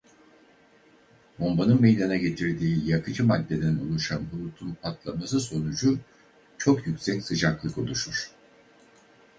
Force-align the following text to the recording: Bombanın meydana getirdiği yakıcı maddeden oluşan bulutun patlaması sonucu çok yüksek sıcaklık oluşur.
Bombanın 1.39 1.81
meydana 1.81 2.15
getirdiği 2.17 2.89
yakıcı 2.89 3.25
maddeden 3.25 3.77
oluşan 3.77 4.23
bulutun 4.31 4.77
patlaması 4.81 5.39
sonucu 5.39 5.99
çok 6.57 6.87
yüksek 6.87 7.23
sıcaklık 7.23 7.77
oluşur. 7.77 8.31